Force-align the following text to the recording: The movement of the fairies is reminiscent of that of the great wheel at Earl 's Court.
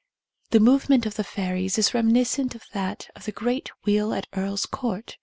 The 0.49 0.59
movement 0.59 1.05
of 1.05 1.13
the 1.13 1.23
fairies 1.23 1.77
is 1.77 1.93
reminiscent 1.93 2.55
of 2.55 2.63
that 2.73 3.11
of 3.15 3.25
the 3.25 3.31
great 3.31 3.69
wheel 3.85 4.15
at 4.15 4.25
Earl 4.35 4.57
's 4.57 4.65
Court. 4.65 5.15